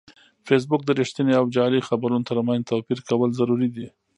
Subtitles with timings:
[0.47, 3.87] فېسبوک د رښتینې او جعلي خبرونو ترمنځ توپیر کول ضروري دي